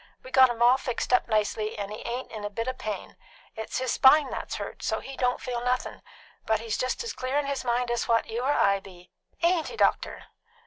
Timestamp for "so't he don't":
4.81-5.39